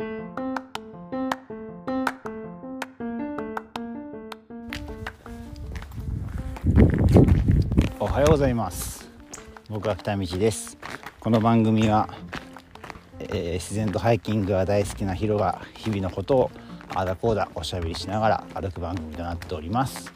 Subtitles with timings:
[0.00, 0.02] お
[8.06, 9.10] はようございます。
[9.68, 10.78] 僕は北道です。
[11.18, 12.08] この番組は、
[13.18, 16.50] えー、自然とハイキングが大好きなヒロが日々のことを
[16.94, 20.12] あだこうだおしゃべりしながら歩く番組となっております。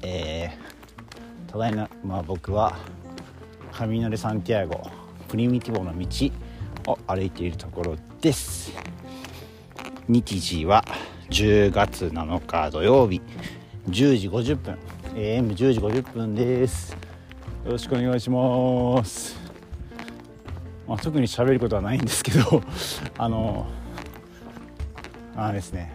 [0.00, 2.78] えー、ただいま僕は
[3.72, 4.90] カミノレ・サンティアゴ
[5.28, 8.72] プリミティボの道を歩いているところです。
[10.08, 10.82] 日時は
[11.28, 13.20] 10月7日土曜日。
[13.90, 14.78] 10時50分。
[15.14, 16.92] AM10 時50分です。
[17.66, 19.38] よろしくお願いします、
[20.88, 22.62] まあ、特に喋ることはないんですけど
[23.18, 23.66] あの
[25.36, 25.92] あですね。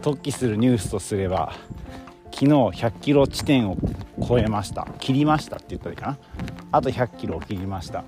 [0.00, 1.54] 突起するニュースとすれば
[2.26, 3.76] 昨日100キロ地点を
[4.28, 4.86] 超えました。
[5.00, 6.18] 切りましたって言ったらいいかな。
[6.70, 8.04] あと100キロを切りました。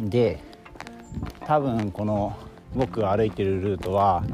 [0.00, 0.51] で
[1.52, 2.34] 多分この
[2.74, 4.24] 僕が歩いてるルートは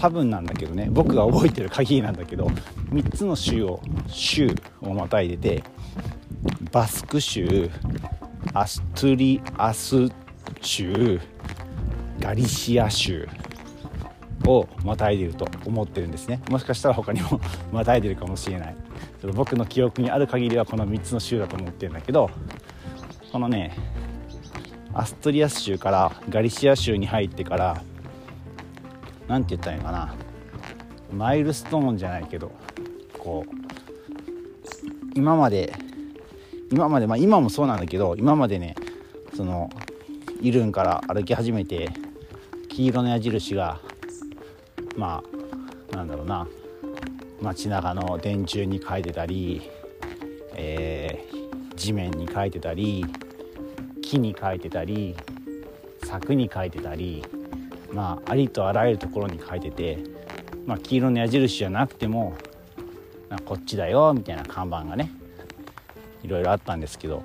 [0.00, 2.46] 多分なんだけどね僕が覚えてる限りなんだけど
[2.90, 5.64] 3つの州を州をまたいでて
[6.70, 7.68] バスク州
[8.52, 10.08] アストゥリアス
[10.60, 11.20] 州
[12.20, 13.28] ガリシア州
[14.46, 16.40] をまたいでると思ってるんですね。
[16.48, 17.40] もしかしたら他にも
[17.72, 18.76] またいでるかもしれない。
[19.20, 22.30] ちょっと僕の記憶にある限りはこの3つの州だと思ってるんだけど
[23.32, 23.74] このね
[24.94, 27.82] アストリアス州からガリシア州に入ってから
[29.28, 30.14] 何て言ったらいいのかな。
[31.12, 32.52] マイルストーンじゃないけど
[33.18, 33.50] こう
[35.14, 35.74] 今まで
[36.72, 38.74] 今までまあ今もそうなんだけど今までね
[39.36, 39.70] その
[40.40, 41.90] イルンから歩き始めて
[42.68, 43.80] 黄色の矢印が
[44.96, 45.22] ま
[45.92, 46.46] あなんだろうな。
[47.40, 49.70] 街中の電柱に書いてたり、
[50.54, 53.04] えー、地面に書いてたり
[54.04, 55.16] 木に書いてたり
[56.04, 57.24] 柵に書いてたり
[57.92, 59.98] まあありとあらゆるところに書いてて、
[60.66, 62.36] まあ、黄色の矢印じゃなくても
[63.44, 65.10] こっちだよみたいな看板がね
[66.22, 67.22] いろいろあったんですけど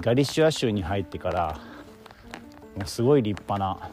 [0.00, 1.58] ガリシュア州に入ってから
[2.76, 3.90] もうすごい立派な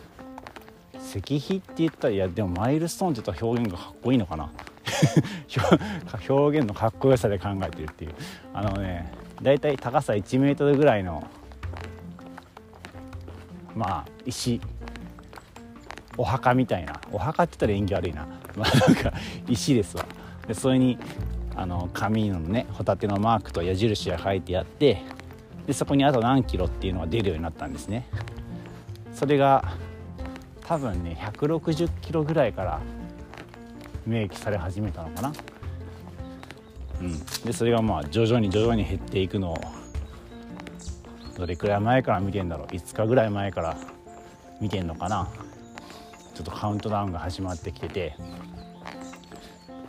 [0.97, 4.51] 石碑って言ったらいやでもマイルストーンって言ったら表現がかっこいいのかな。
[6.29, 8.11] 表現のかっこよさで考えてるっていう。
[8.53, 11.25] あのねだいたい高さ1メートルぐらいの
[13.79, 14.59] まあ石
[16.17, 16.99] お墓みたいな。
[17.13, 18.27] お墓って言ったら縁起悪いな。
[18.57, 19.13] まあなんか
[19.47, 20.05] 石ですわ。
[20.45, 20.97] でそれに
[21.55, 25.01] あの紙のねホタテのマークと矢印が書いてあって
[25.65, 28.05] でそこにあと何キロっていうのが出るようになったんですね。
[29.13, 29.63] それが
[30.67, 32.81] 多分ね160キロぐらいから
[34.05, 35.33] 明記され始めたのかな。
[36.99, 37.25] うん。
[37.45, 39.78] でそれがまあ徐々に徐々に減っていくのを
[41.39, 42.67] どれくらい前から見てんだろう。
[42.67, 43.77] 5日ぐらい前から
[44.59, 45.29] 見てんのかな。
[46.35, 48.15] ちょっとカウントダウンが始まってきてて。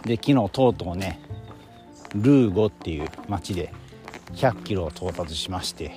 [0.04, 1.20] で昨日とうとうね
[2.14, 3.74] ルーゴっていう町で
[4.32, 5.96] 100キロを到達しまして。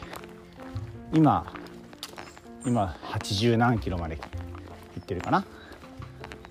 [1.13, 1.45] 今
[2.65, 4.23] 今80何キロまで行
[4.99, 5.41] ってるかな。
[5.41, 5.49] って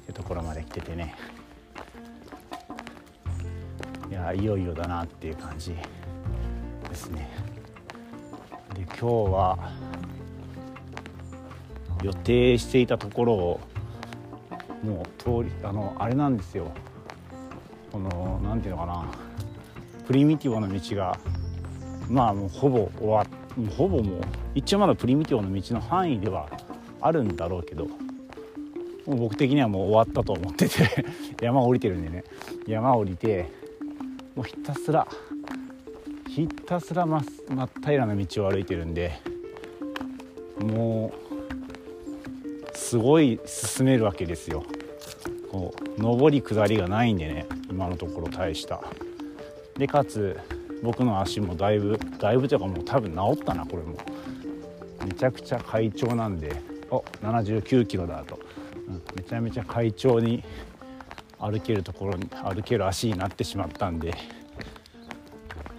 [0.07, 1.17] いうところまで来ててね。
[4.09, 5.75] いやいよいよだなっていう感じ
[6.89, 7.42] ですね。
[9.03, 9.59] 今日は
[12.05, 13.61] 予定していたところを
[14.85, 16.71] もう通りあのあれなんですよ。
[17.91, 19.05] この何ていうのかな。
[20.07, 21.19] プリミティブの道が
[22.09, 23.27] まあもうほぼ終わ
[23.57, 24.23] もうほぼもう
[24.55, 26.49] 一応まだプリミティブの道の範囲では
[27.01, 27.95] あるんだろうけども
[29.09, 31.05] う僕的にはもう終わったと思ってて
[31.43, 32.23] 山降りてるんでね。
[32.69, 33.51] 山降りて
[34.37, 35.09] もうひたすら
[36.35, 37.23] ひたすら真っ
[37.85, 39.21] 平らな道を歩いてるんで
[40.59, 41.13] も
[42.73, 44.65] うすごい進めるわけですよ。
[45.51, 48.83] こう上り下りがないんでね今のところ大した。
[49.77, 50.41] でかつ
[50.83, 53.99] 僕の足もだいぶだいぶというかもう多分治ったなこれも。
[55.05, 56.57] めちゃくちゃ快調なんで
[56.91, 58.41] お79キロだと、
[58.89, 60.43] うん、めちゃめちゃ快調に
[61.39, 64.15] 歩けるところに歩ける足になってしまったんで。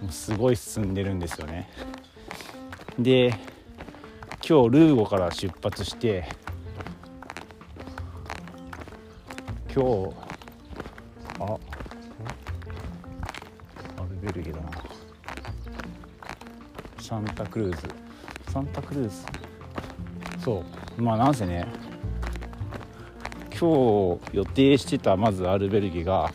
[0.04, 1.70] もうすごい進んでるんですよね。
[2.98, 3.30] で
[4.46, 6.28] 今日ルーゴから出発して
[9.74, 10.14] 今日
[11.40, 11.56] あア
[14.02, 14.70] ルベルゲだな。
[17.00, 17.88] サンタクルーズ。
[18.52, 19.24] サンタクルーズ？
[20.44, 20.62] そ
[20.98, 21.02] う。
[21.02, 21.66] まあなんせね
[23.58, 26.30] 今日予定してたまずアルベルゲが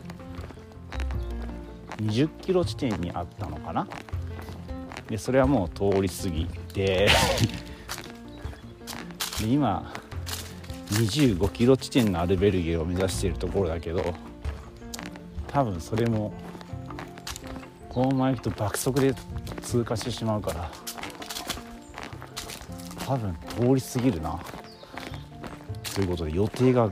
[2.02, 3.88] 20キロ地点にあったのかな？
[5.10, 7.08] でそれはもう通り過ぎて。
[9.42, 9.94] で今
[10.92, 14.04] 25キロ地点のアルベルゲを目指しているところだけど
[15.48, 16.34] 多分それも
[17.88, 19.14] このまま行くと爆速で
[19.62, 20.70] 通過してしまうから
[23.06, 24.40] 多分通り過ぎるな。
[25.96, 26.90] ということで予定が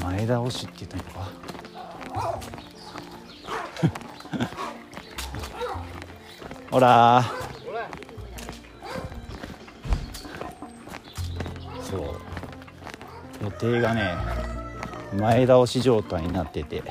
[0.00, 1.23] 前倒しって言ったのか
[6.74, 7.22] ほら。
[11.88, 12.00] そう。
[13.44, 14.16] 予定がね
[15.16, 16.82] 前倒し状態になってて。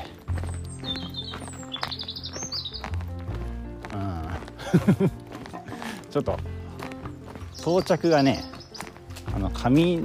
[3.92, 5.10] うん。
[6.10, 6.38] ちょっと
[7.58, 8.42] 到着がね
[9.36, 9.98] あの上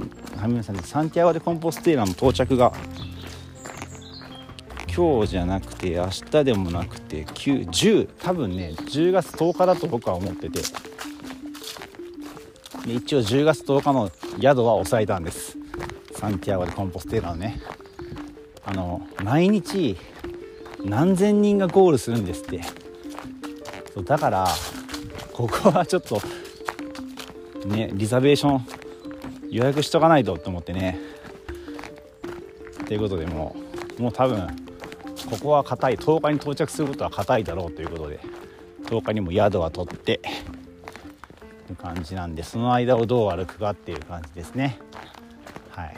[0.44, 2.70] 上さんサンティアゴ・でコンポステーラの到着が
[5.00, 10.60] 今日じゃなくて明日でもなくて910多分ね10月10日だと僕は思ってて。
[12.86, 15.56] で一応10月10日の宿は抑えたんです。
[16.12, 17.62] サンティアゴ・でコンポステーラのね。
[18.62, 19.96] あの毎日
[20.84, 22.60] 何千人がゴールするんですって。
[23.94, 24.46] そうだから
[25.32, 26.20] ここはちょっと
[27.64, 28.66] ねリザベーション
[29.48, 30.98] 予約しとかないとって思ってね。
[32.86, 33.56] ということでも
[33.98, 34.69] うもう多分
[35.28, 35.96] ここは硬い。
[35.96, 38.20] 10日に到着することは硬いだろうということで
[38.84, 40.20] 10日にも宿は取って
[41.68, 44.78] いう感じなんでその間をどう歩くかっていう感じですね。
[45.70, 45.94] はい。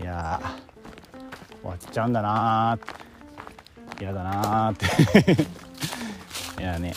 [0.00, 0.40] いや
[1.62, 5.42] 終わっちゃうんだなー嫌だなーって。
[6.60, 6.94] いやね。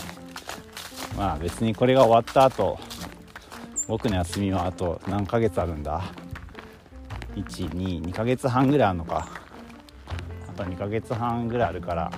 [1.16, 2.80] まあ別にこれが終わった後
[3.88, 6.04] 僕の休みはあと何ヶ月あるんだ
[7.36, 9.37] ？122ヶ月半ぐらいあるのか。
[10.58, 12.12] と2ヶ月半ぐらいあるから、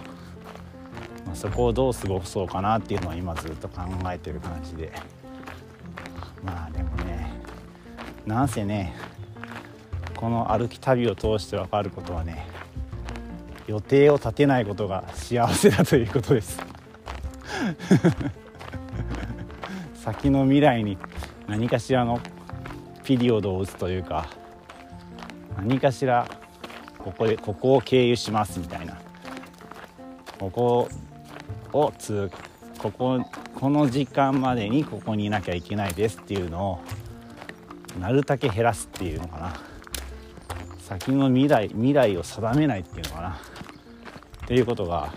[1.25, 3.81] まあ、そこをどう過ごそうかなっていうのは今ずっと考
[4.11, 4.91] えてる感じで。
[6.43, 7.33] まあでもね
[8.25, 8.93] なんせね
[10.15, 12.47] この歩き旅を通して分かることはね
[13.67, 16.59] 予定を立てないことが幸せだということです。
[19.95, 20.97] 先の未来に
[21.47, 22.19] 何かしらの
[23.03, 24.27] ピリオドを打つというか
[25.57, 26.27] 何かしら
[26.99, 28.97] ここでここを経由しますみたいな。
[30.39, 30.89] ここ
[31.73, 32.31] を通
[32.77, 33.19] ここ
[33.55, 36.79] この時間までにここにいなきゃいけないですっていうのを
[37.99, 39.53] なるだけ減らすっていうのかな。
[40.79, 43.29] 先の未来未来を定めないっていうのかな。
[43.29, 45.13] っていうことが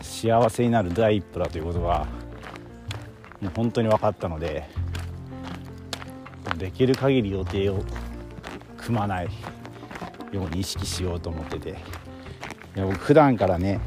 [0.00, 2.06] 幸せになる第一歩だということが
[3.40, 4.68] もう本当に分かったので
[6.58, 7.82] できる限り予定を
[8.76, 9.28] 組まない。
[10.32, 11.70] ように意識しようと思ってて。
[12.74, 13.80] いや僕普段からね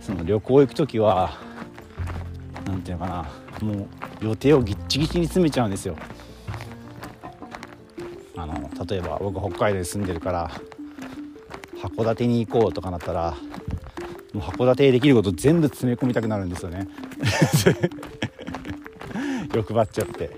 [0.00, 1.38] その旅行行く時は
[2.66, 3.30] 何て言うのか
[3.62, 3.88] なもう
[4.20, 5.96] 予定をぎっちぎちに詰めちゃうんですよ。
[8.36, 10.50] あの例えば僕北海道に住んでるから
[11.80, 13.36] 函館に行こうとかなったら
[14.32, 16.88] もう函館でできること全部詰め込みたくなるんですよね。
[19.54, 20.30] 欲張っちゃって。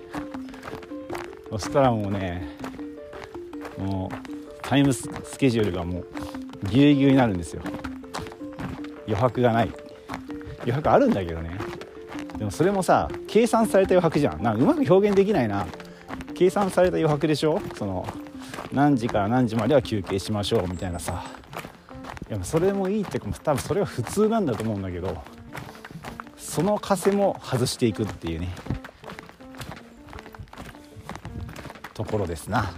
[1.51, 2.47] そしたらもうね
[3.79, 4.16] もう
[4.67, 5.09] タイムス
[5.39, 6.07] ケジュールがもう
[6.69, 7.63] ぎゅうぎゅうになるんですよ。
[9.07, 9.71] 余白がない。
[10.59, 11.57] 余白あるんだけどね。
[12.37, 14.43] でもそれもさ計算された余白じゃん。
[14.43, 15.67] なんかうまく表現できないな。
[16.35, 17.63] 計算された余白でしょ？
[17.77, 18.06] その
[18.73, 21.25] 何時から何時までは休憩しましょうみたいなさ。
[22.29, 25.17] いやそれもいいって多分それは普通なんだと思うんだけど
[26.37, 28.49] その枷も外していくっていうね。
[31.94, 32.73] ところですな。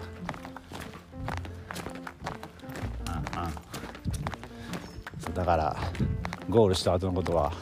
[6.49, 7.53] ゴールした後のことは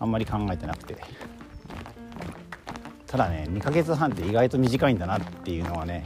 [0.00, 0.96] あんまり考えてなくて。
[3.06, 6.04] ただね2ヶ月半って意外と短いんだなっていうのはね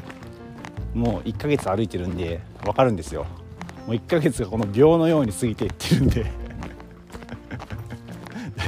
[0.93, 3.25] もう1ヶ月歩いてるんで分かるんですよ。
[3.87, 6.27] もう1ヶ月がこの秒のように過ぎていってるんで。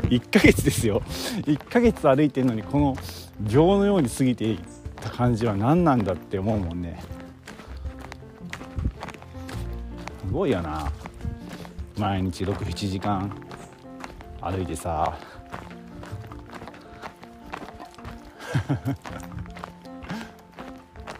[0.09, 1.03] 1ヶ月ですよ。
[1.43, 2.97] 1ヶ月歩いてるのにこの
[3.41, 4.59] 秒のように過ぎていっ
[4.97, 7.03] た感じは何なんだって思うもんね。
[10.27, 10.91] すごいよな。
[12.01, 13.31] 毎日67時間。
[14.41, 15.19] 歩いてさ。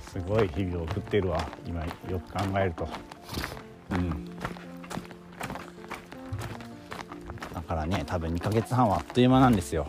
[0.09, 1.47] すごい日々を送ってるわ。
[1.67, 2.89] 今よく考えると。
[3.91, 4.25] うん。
[7.53, 9.87] だからね多分2ヶ月半はあっという間なんですよ。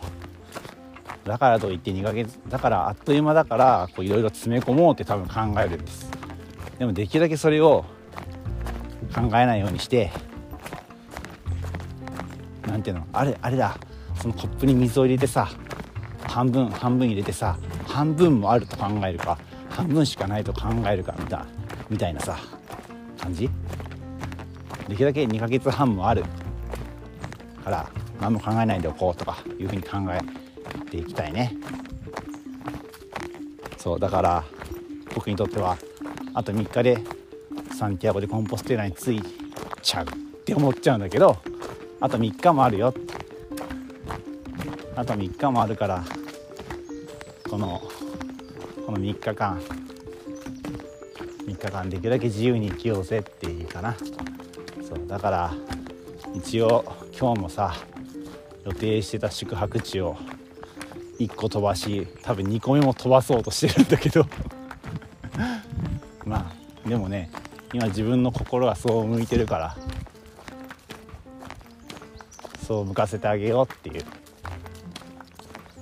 [1.24, 6.10] だからといって2ヶ月だからあっという間だからいろいろ詰め込もうって多分考えるんです。
[6.78, 7.86] でもできるだけそれを
[9.14, 10.10] 考えないようにして
[12.82, 13.76] ていうのあれあれだ。
[14.20, 15.48] そのコップに水を入れてさ
[16.24, 19.38] 半分半分入れてさ半分もあると考えるか
[19.70, 21.46] 半分しかないと考えるかみたいな
[21.88, 22.38] みたいなさ
[23.18, 23.48] 感じ？
[24.88, 26.24] できるだけ2ヶ月半もある。
[27.64, 27.88] から
[28.20, 30.20] 何も考えないでおこうとかいうふうに考え
[30.90, 31.54] ていきたいね。
[33.78, 34.44] そうだから
[35.14, 35.76] 僕にとっては
[36.34, 36.98] あと3日で
[37.76, 39.22] サンティアゴでコンポステーラに着い
[39.82, 40.08] ちゃうっ
[40.44, 41.36] て思っちゃうんだけど
[42.02, 42.92] あと3日もあるよ。
[44.96, 46.04] あと3日もあるから
[47.48, 47.80] この
[48.84, 49.62] この3日間。
[51.46, 53.94] 3日間できるだけ自由に生きようぜっていうかな。
[54.82, 55.54] そうだから
[56.34, 56.84] 一応
[57.16, 57.72] 今日もさ
[58.64, 60.16] 予定してた宿泊地を
[61.20, 64.26] 1個飛ばし多分2個目も飛ばそうとしてるんだけど。
[66.26, 66.52] ま
[66.84, 67.30] あでもね
[67.72, 69.76] 今自分の心がそう向いてるから
[72.72, 74.04] そう向かせてあげようっていう。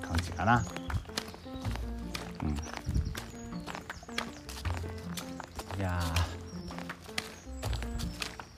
[0.01, 0.65] 感じかな。
[2.43, 2.49] うん。
[5.79, 6.01] いや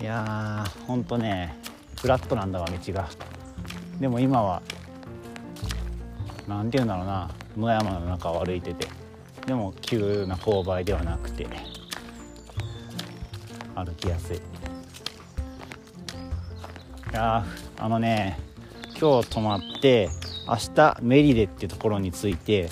[0.01, 1.55] いやーほんとね
[2.01, 3.07] フラットなんだわ道が。
[3.99, 4.63] でも今は
[6.47, 7.29] 何て言うんだろうな。
[7.55, 8.87] 野山の中を歩いてて。
[9.45, 11.45] でも急な勾配ではなくて
[13.75, 14.52] 歩きやすい。
[17.13, 17.45] いや
[17.77, 18.39] あのね
[18.99, 20.09] 今日泊まって
[20.47, 22.69] 明日メリデっていうところに着いて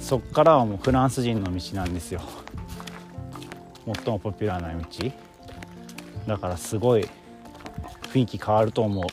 [0.00, 2.20] そっからはもうフランス人の道なんですよ。
[3.86, 4.86] 最もポピュラーな道。
[6.26, 7.08] だからすごい
[8.12, 9.04] 雰囲気変わると思う。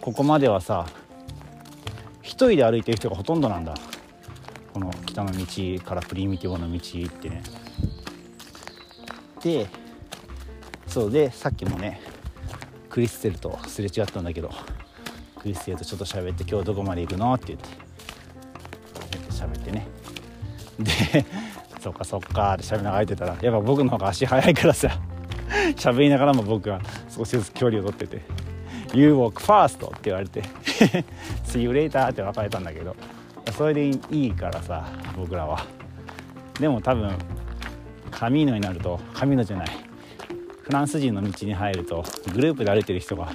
[0.00, 0.86] ここまではさ
[2.22, 3.74] 一人で歩いてる人がほとんどなんだ。
[4.72, 7.42] この北の道からプリミティブの道ってね。
[9.42, 9.68] で
[10.86, 12.00] そうでさっきもね
[12.96, 14.50] クリステルとすれ違ったんだけど
[15.38, 17.68] クリステルとちょっと喋って「今日どこまで行くの?」って言って
[19.30, 19.86] 喋ってね
[20.78, 21.26] で
[21.78, 24.98] 「そっかそっか」って喋りながら歩いてたらやっぱ僕の方が足速いからさ
[25.76, 26.80] 喋りながらも僕は
[27.14, 28.22] 少しずつ距離を取ってて
[28.98, 30.40] 「You walk fast」って言われて
[31.44, 32.96] 「See you later」って別れたんだけど
[33.58, 34.86] それでいいからさ
[35.18, 35.66] 僕らは
[36.58, 37.14] でも多分
[38.10, 39.85] カミーノになるとカミーノじゃない
[40.66, 42.04] フランス人の道に入ると
[42.34, 43.26] グループで歩いてる人が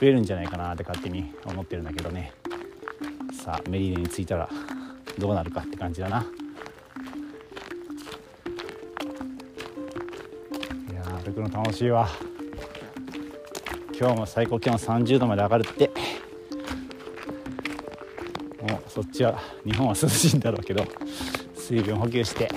[0.00, 2.32] 増えるんじゃないかなって勝手に思ってるんだけどね。
[3.32, 4.50] さあメリーネに着いたら
[5.16, 6.26] どうなるかって感じだな。
[10.90, 12.08] いや歩くの楽しいわ。
[13.96, 15.88] 今日も最高気温30度まで上がるって。
[18.60, 20.84] もうそっちは日本は涼しいんだろうけど
[21.54, 22.48] 水分補給して、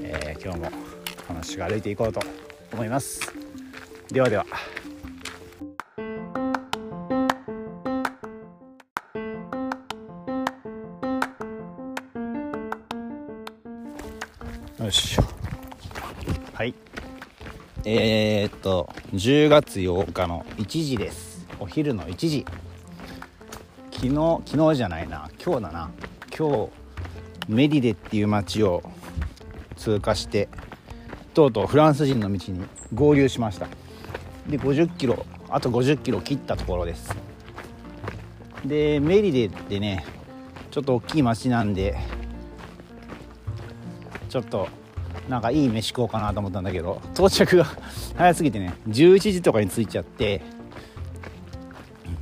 [0.00, 0.70] えー、今日も
[1.30, 2.20] 楽しく歩いていこうと。
[2.76, 3.32] 思います。
[4.12, 4.44] ではでは。
[14.78, 15.18] よし。
[16.52, 16.74] はい。
[17.86, 21.46] えー、っと10月8日の1時です。
[21.58, 22.44] お昼の1時。
[23.90, 25.30] 昨日昨日じゃないな。
[25.42, 25.90] 今日だな。
[26.38, 26.70] 今日
[27.48, 28.82] メリデっていう街を
[29.78, 30.50] 通過して
[31.36, 32.64] とうとうフランス人の道に
[32.94, 33.68] 合流しました。
[34.48, 37.14] で50キロあと50キロ切ったところです。
[38.64, 40.06] でメリデってね
[40.70, 41.98] ちょっと大きい町なんで
[44.30, 44.66] ちょっと
[45.28, 47.66] なんかいい飯食おうかなと思ったんだけど到着が
[48.16, 50.40] 早すぎてね11時とかに着いちゃって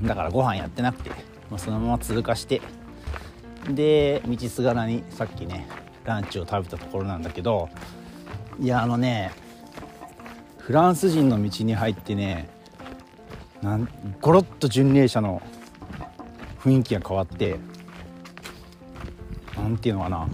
[0.03, 1.11] だからご飯やってなくて、
[1.51, 2.61] まあ、そのまま通過して
[3.71, 5.69] で道すがらにさっきね
[6.05, 7.69] ランチを食べたところなんだけど
[8.61, 9.33] いやあのね
[10.59, 12.49] フランス人の道に入ってね
[13.63, 13.89] なん
[14.21, 15.43] ゴロッと巡礼者の
[16.61, 17.59] 雰囲気が変わって
[19.57, 20.29] 何ていうのかな。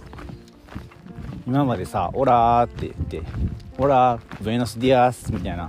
[1.50, 5.68] 今までさ「hola」って言って「hola buenos días」みたいな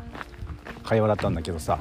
[0.83, 1.79] 会話だったんだけどさ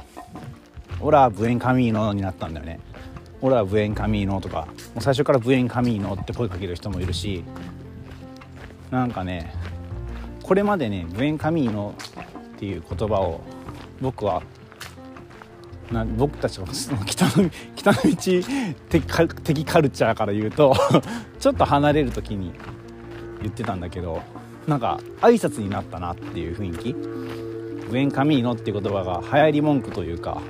[1.00, 2.81] 「オラーブエンカミーノ」になったんだよね
[3.43, 7.45] 「オラーブエンカミーノ」とかもう最初から「ブエンカミーノ」って声かける人もいるし
[8.91, 9.53] なんかね
[10.50, 11.95] これまでね「ブエンカミーノ」
[12.57, 13.40] っていう言葉を
[14.00, 14.42] 僕は
[15.92, 16.66] な僕たちの
[17.07, 18.11] 北の 北の道
[18.88, 20.75] 的カルチャーから言うと
[21.38, 22.50] ちょっと離れる時に
[23.40, 24.23] 言ってたんだけど
[24.66, 26.90] なんか挨拶になったなっていう雰囲気
[27.88, 30.40] 「ウェンカミーノ」っていう言葉が流行り文句というか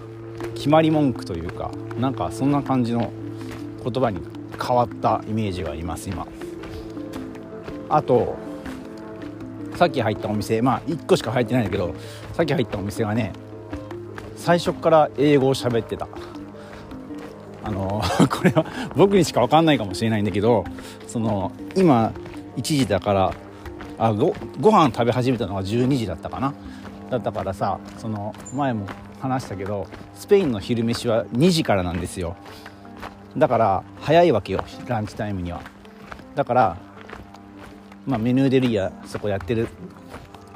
[0.55, 3.13] 決まり文句というかなんかそんな感じの
[3.85, 4.21] 言葉に
[4.59, 6.27] 変わったイメージがあります今。
[7.91, 8.50] あと
[9.81, 11.95] さっき入ったお店まあ1個しか入ってないんだけど
[12.35, 13.33] さっき入ったお店がね
[14.37, 16.07] 最初から英語を喋ってた。
[17.65, 20.65] あの これは僕にしか分かんないかもしれないんだけど
[21.07, 22.13] その今
[22.59, 23.33] 1時だから
[23.99, 26.53] あごご飯食べ始めたのが12時だったかな。
[27.09, 28.85] だったからさその前も
[29.19, 32.37] 話したけどスペインの昼飯は2時からなんですよ。
[33.35, 35.63] だから早いわけよランチタイムには。
[36.35, 36.77] だから
[38.07, 39.69] まあメヌーデリアそこやってる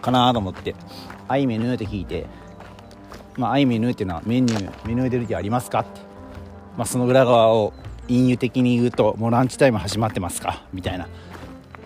[0.01, 0.75] かなと思って
[1.29, 2.27] 「アイメヌー」って聞いて
[3.37, 6.01] 「まあ、アイメヌーっていうのはメニューメヌーデリアありますか?」って、
[6.77, 7.73] まあ、その裏側を
[8.09, 11.09] 隠喩的に言うと「もうランチタイム始まってますか?」みたいな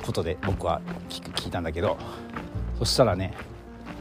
[0.04, 1.96] ことで僕は聞聞いたんだけど
[2.78, 3.34] そしたらね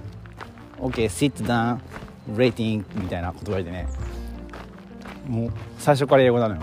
[0.80, 1.80] 「OK sit down
[2.36, 3.88] rating」みたいな言葉でね
[5.28, 6.62] もう最初から英語なのよ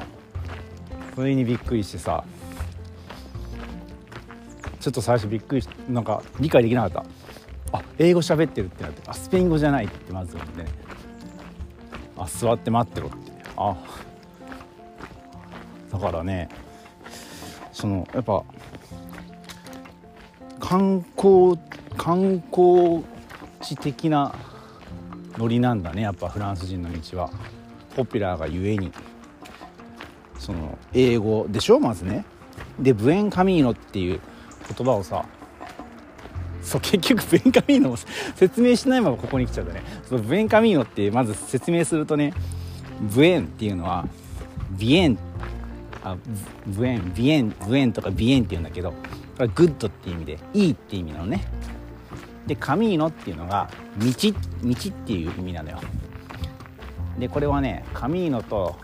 [1.15, 2.25] それにびっくりしてさ
[4.85, 6.91] ちょっと最初びっくりしなんか理解できなかっ
[7.73, 7.79] た。
[7.79, 10.63] あ英語喋ってるってなってあスペイン語じゃないってまず思って。
[10.63, 10.69] ね
[12.19, 13.33] あ座って待ってろって。
[13.57, 13.75] あ。
[15.91, 16.51] だからね
[17.73, 18.45] そのやっぱ
[20.61, 21.59] 観光
[21.97, 23.03] 観光
[23.63, 24.35] 地的な
[25.39, 27.31] ノリなんだねやっぱフランス人の道は。
[27.97, 28.93] ポピュラーがゆえに。
[30.39, 32.27] その英語でしょまずね。
[32.79, 34.21] でブエンカミーノっていう
[34.69, 35.25] 言葉をさ
[36.63, 37.97] そう結局ブエンカミーノを
[38.37, 39.83] 説明しないままここに来ちゃったね。
[40.09, 42.33] その buen camino ってまず説明するとね
[43.01, 44.09] buen っていうのは
[44.71, 45.19] bien
[46.03, 46.17] あ
[46.67, 48.97] buen bien buen とか bien っていうんだけどこ
[49.41, 51.45] れ good っていう意味でいいって意味なのね。
[52.47, 55.81] で camino っていうのが道道っていう意味なのよ。
[57.19, 58.77] でこれはね camino と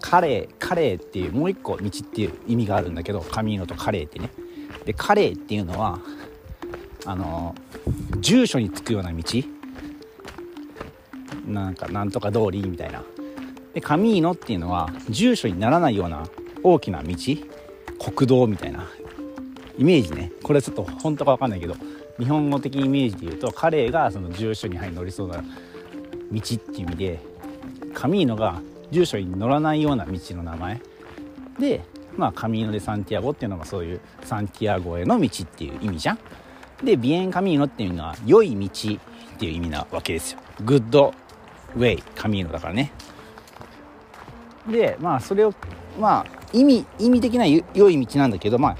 [0.00, 4.30] calle calle っていうもう一個道っていう意味があるんだけど camino と calle ってね。
[4.84, 5.98] で calle っていうのは
[7.04, 7.54] あの
[8.20, 9.22] 住所に着くような道。
[11.46, 13.02] なんかなんとか通りみたいな。
[13.74, 16.24] でカミーノっていうのは住所にならないような
[16.62, 17.14] 大きな道。
[17.98, 18.88] 国道みたいな。
[19.78, 20.30] イメージね。
[20.42, 21.74] これちょっと本当か分かんないけど
[22.18, 25.42] 日本語的イメージで言うとカレーがその住所に乗りそうな道っ
[26.30, 27.20] ていう意味で
[27.94, 30.80] カミーノが住所に乗らないような道の名前。
[31.58, 31.80] で
[32.16, 36.18] まあカミーノ・でサンティアゴっていうのがそういうサンティアゴへの道っていう意味じゃん。
[36.84, 40.40] でビエン・カミーノっていうのは良い道っていう意味なわけですよ。
[40.64, 41.14] グッド
[41.76, 42.92] ウェイカミーノだからね。
[44.68, 45.54] でまあそれを
[45.98, 48.76] まあ意味意味的な良い道なんだけどまあ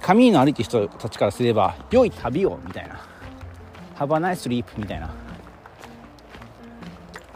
[0.00, 3.00] カミーノ歩いてる人たちからすれば良い旅をみたいな。
[3.94, 5.10] ハバナイスリープみたいな。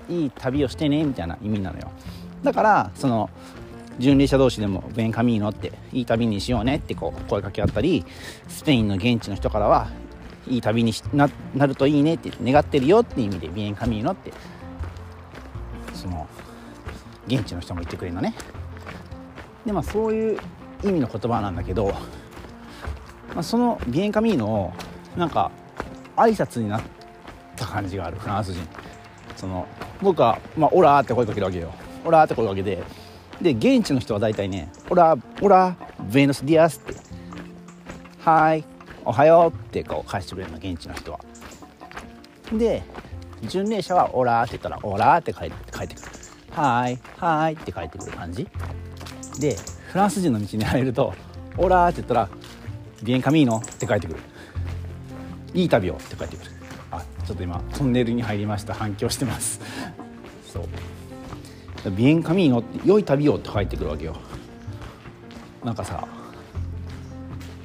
[0.09, 1.91] いい旅をしてねみたいな意味なのよ。
[2.43, 3.31] だからその
[3.99, 8.05] 巡礼者同士でも「ベンカミーノ」って「いい旅にしようね」ってこう声かけ合ったり
[8.49, 9.89] スペインの現地の人からは
[10.49, 14.33] いい旅にななるといいねって願ってるよっていう意味で「ビエンカミーノ」って
[15.95, 16.27] その
[17.27, 18.35] 現地の人も言ってくれるのね。
[19.65, 20.39] でまあそういう
[20.83, 24.73] 意味の言葉なんだけど、まあ、そのビエンカミーノを
[25.17, 25.51] なんか
[26.17, 26.83] 挨拶になっ
[27.57, 28.63] た感じがあるフランス人。
[29.37, 29.67] その
[30.01, 32.83] 僕は「まあ、 hola」って声かけるわけよ「hola」って声かけて
[33.41, 35.77] で現地の人は大体ね「hola hola
[36.13, 36.95] buenos días」って
[38.25, 38.65] 「はい
[39.05, 41.21] おはよう」ってこう返してくれるの現地の人は。
[42.53, 42.83] で
[43.43, 46.09] 巡礼者は「オラ」って言ったら「hola」って帰ってくる
[46.53, 48.49] 「はいはい」って帰ってくる感じ。
[49.39, 49.57] で
[49.89, 52.29] フランス人の道に入ると「hola」って言ったら
[52.67, 54.21] 「bien camino」って帰ってくる
[55.53, 56.51] 「いい旅を」って帰ってくる。
[56.91, 58.73] あちょっと今トンネルに入りました。
[58.75, 59.61] 反響してます。
[60.47, 60.69] そう。
[61.91, 64.17] bien camino って良い旅をって帰ってくるわけよ。
[65.65, 66.07] なんかさ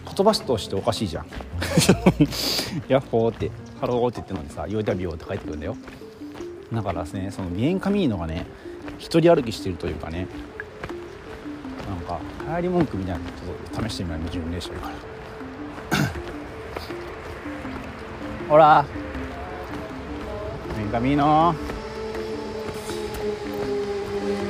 [0.05, 1.25] 言葉としておかしいじゃん。
[2.87, 5.77] ヤッホーってハローって言ってるのにさ良い旅をって帰ってくるんだよ。
[6.73, 8.45] だからですねその bien camino がね
[8.97, 10.27] 一人歩きしてるというかね
[11.87, 13.31] なんか流行り文句みたいなこ
[13.73, 14.93] とを試してみない矛盾練習から
[18.47, 18.85] ほら。
[20.77, 21.53] ビエンカミーノ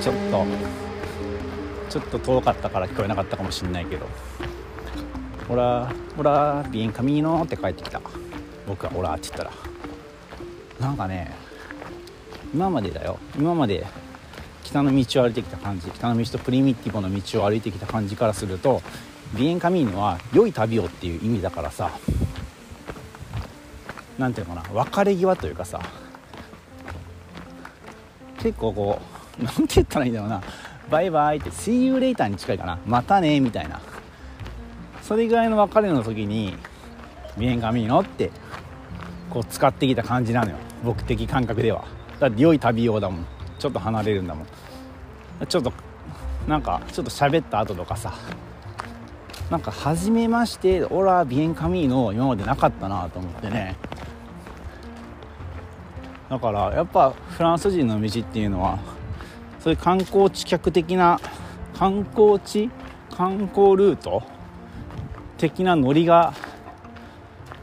[0.01, 0.45] ちょっと
[1.89, 4.07] ちょっと遠かったから聞こえなかったかもしんないけど
[5.47, 8.01] 「ほらほらビエンカミーノ」って帰ってきた。
[8.67, 9.51] 僕が「ほら」って言ったら。
[10.79, 11.35] なんかね
[12.53, 13.19] 今までだよ。
[13.37, 13.85] 今まで
[14.63, 15.89] 北の道を歩いてきた感じ。
[15.89, 18.81] 北の道とプリミティブの道を歩いてきた感じからすると
[19.33, 21.91] ビエンカミーノは良い旅をっていう意味だからさ。
[24.17, 24.73] 何ていうのかな。
[24.73, 25.81] 別れ際というかさ。
[28.37, 30.41] 結構こう何て言ったらいいんだろうな。
[30.89, 32.79] バイバイって See you later に近いかな。
[32.85, 33.79] またねみたいな。
[35.01, 36.55] それぐらいの別れの時に
[37.37, 38.31] ビエンカミーノって
[39.29, 40.57] こう使ってきた感じなのよ。
[40.83, 41.85] 僕的感覚では。
[42.19, 43.25] だって良い旅用だもん。
[43.57, 44.47] ちょっと離れるんだもん。
[45.47, 45.71] ちょっと
[46.47, 48.13] なんかちょっと喋った後とかさ。
[49.49, 53.75] なんか初めましてオラビエンカミーノ今までなかったなと思ってね。
[56.29, 58.77] だからやっぱフランス人の道っていうのは
[59.59, 61.19] そういう観光地客的な
[61.73, 62.69] 観光地？
[63.15, 64.23] 観光ルート？
[65.37, 66.33] 的なノリが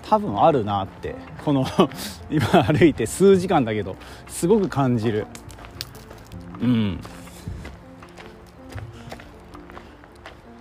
[0.09, 1.67] 多分あるなってこの
[2.31, 3.97] 今歩いて数時間だけど
[4.29, 5.27] すごく感じる。
[6.61, 7.01] うん。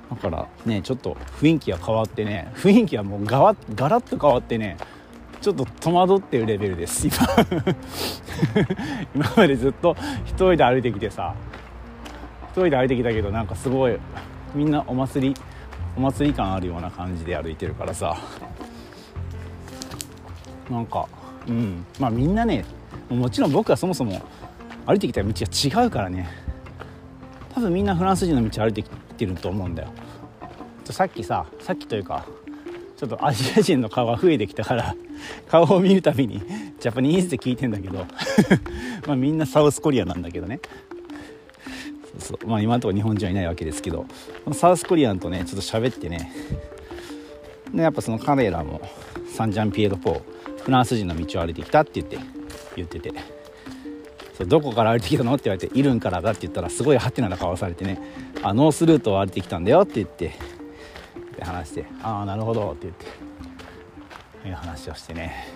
[0.09, 4.77] だからねちょっと雰囲気が変わってね雰囲気はもうガラガラッと変わってね
[5.45, 7.17] ちょっと戸惑ってるレベルです今。
[9.13, 11.35] 今までずっと一人で歩いてきてさ。
[12.49, 13.95] 一人で歩いてきたけどなんかすごい
[14.55, 15.35] みんなお祭り
[15.95, 18.17] お祭り感あるような感じで歩いてるからさ。
[20.67, 21.07] なんか
[21.47, 21.85] うん。
[21.99, 22.65] まあみんなね
[23.07, 24.19] もちろん僕はそもそも
[24.87, 26.27] 歩いてきた道が違うからね。
[27.53, 29.89] 多分みんなフランス人の道歩いてきてると思うんだよ。
[30.85, 32.25] さっきささっきというか
[32.97, 34.95] ちょっとアジア人の顔が増えてきたから。
[35.47, 36.41] 顔を見るたびに
[36.79, 38.05] ジャパニーズって聞いてんだけど
[39.07, 40.59] まあみんなサウスコリアなんだけどね。
[42.19, 42.47] そうそう。
[42.47, 44.05] まあ今のところ日本人はいないわけですけど
[44.53, 46.31] サウスコリアンとねちょっと喋ってね。
[47.73, 48.81] でやっぱその彼らも
[49.35, 52.17] サンジャンピエロ・ポーフランス人の道を歩いてきたって言って
[52.75, 53.35] 言ってて。
[54.37, 58.01] そうどこから歩いてきたのって言われて「いるんからだ」って言ったらすごいハテナな顔されてね
[58.43, 60.33] 「あノースルートを歩いてきたんだよ」って言って
[61.37, 63.24] で話して「ああなるほど」って言って。
[64.47, 65.47] いう話をしてね。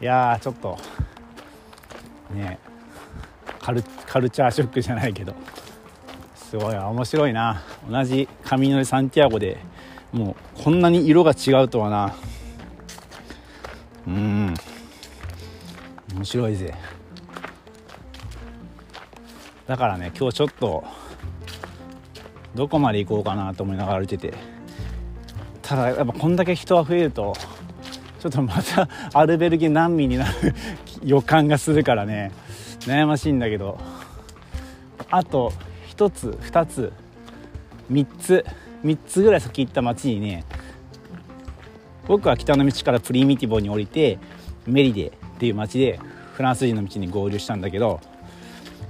[0.00, 0.78] いやちょっと
[2.34, 2.58] ね
[3.60, 5.34] カルカルチャーショックじゃないけど
[6.34, 7.62] すごい面白いな。
[7.88, 9.58] 同じ上のサンティアゴで
[10.12, 12.14] もうこんなに色が違うとはな。
[14.06, 14.54] うん。
[16.14, 16.74] 面白いぜ。
[19.66, 20.84] だからね今日ちょっと
[22.54, 24.51] どこまで行こうかなと思いながら歩いてて。
[25.72, 27.32] ただやっぱこんだけ人が増えると
[28.20, 30.54] ちょっとまたアルベルギー難民になる
[31.02, 32.30] 予感がするからね。
[32.80, 33.80] 悩ましいんだけど。
[35.10, 35.50] あと
[35.88, 36.92] 1つ2つ
[37.90, 38.44] 3つ
[38.84, 40.44] 3つぐらい先行った町にね
[42.06, 44.18] 僕は北の道からプリミティボに降りて
[44.66, 45.98] メリデっていう町で
[46.34, 47.98] フランス人の道に合流したんだけど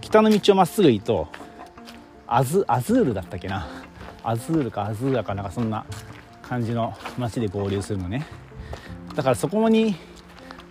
[0.00, 1.28] 北の道をまっすぐ行くと
[2.26, 3.68] アズアズールだったっけな？
[4.24, 5.84] アズールかアズーラかなんかそんな
[6.52, 8.26] 感じの町で合流するのね。
[9.16, 9.96] だからそこに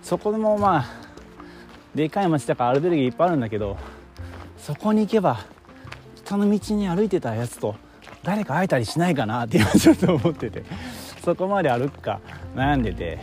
[0.04, 0.86] そこもまあ
[1.96, 3.78] でかい町だからアルベルギーいっぱいあるんだけど
[4.60, 5.40] そこに行けば
[6.24, 7.76] 北の道に歩いてたやつと
[8.22, 10.64] 誰か会えたりしないかなって今ちょっと思ってて。
[11.24, 12.20] そこまで歩くか
[12.56, 13.20] 悩んでて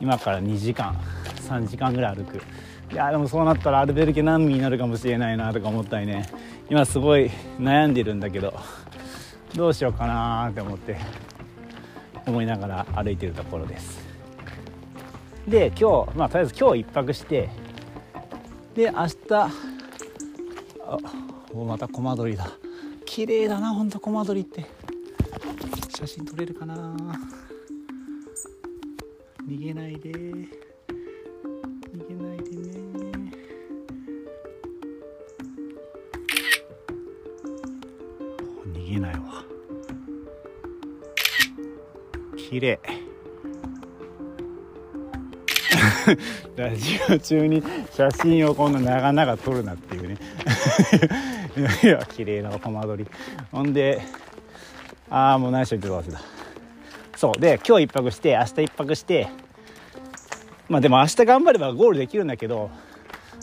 [0.00, 0.94] 今から2時間
[1.48, 2.36] 3時間ぐらい歩く。
[2.92, 6.28] いやでもそうなったらアルベルケ難民になるかもしれないなとか思ったりね。
[6.68, 8.52] 今すごい悩んでるんだけど。
[9.54, 10.96] どうしようかなって思って
[12.26, 14.06] 思いながら歩いてるところです。
[15.46, 17.48] で今日まあとりあえず今日1泊して
[18.74, 19.50] で明日あ
[21.52, 22.50] おまたコマ撮りだ。
[23.04, 24.66] 綺麗だなほんとコマ撮りって。
[25.96, 26.94] 写真撮れるかな
[29.48, 30.12] 逃げないで。
[30.12, 30.48] 逃
[32.08, 32.78] げないでね。
[38.74, 39.27] 逃げないわ。
[42.48, 42.80] 綺麗
[46.56, 50.16] ラジオ中に写真をこんな長々撮るなっていうね。
[51.84, 53.06] いや綺麗なコマ撮り
[53.52, 54.00] ほんで
[55.10, 56.24] ああもう何しろ言ってた忘れた
[57.18, 57.40] そう。
[57.40, 59.28] で今日一泊して明日一泊して
[60.70, 62.70] まあでも明日頑張ればゴールできるんだけど